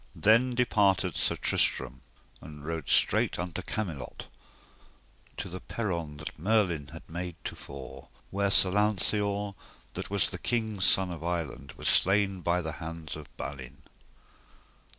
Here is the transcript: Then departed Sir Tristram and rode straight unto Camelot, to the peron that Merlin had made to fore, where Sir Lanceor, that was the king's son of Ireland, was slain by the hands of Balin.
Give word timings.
Then 0.15 0.55
departed 0.55 1.15
Sir 1.15 1.35
Tristram 1.35 2.01
and 2.41 2.65
rode 2.65 2.89
straight 2.89 3.37
unto 3.37 3.61
Camelot, 3.61 4.25
to 5.37 5.47
the 5.47 5.59
peron 5.59 6.17
that 6.17 6.39
Merlin 6.39 6.87
had 6.87 7.07
made 7.07 7.35
to 7.43 7.55
fore, 7.55 8.07
where 8.31 8.49
Sir 8.49 8.71
Lanceor, 8.71 9.53
that 9.93 10.09
was 10.09 10.31
the 10.31 10.39
king's 10.39 10.85
son 10.85 11.11
of 11.11 11.23
Ireland, 11.23 11.73
was 11.73 11.87
slain 11.87 12.41
by 12.41 12.63
the 12.63 12.71
hands 12.81 13.15
of 13.15 13.27
Balin. 13.37 13.83